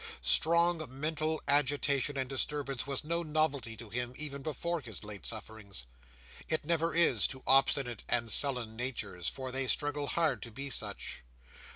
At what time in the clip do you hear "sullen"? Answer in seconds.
8.31-8.75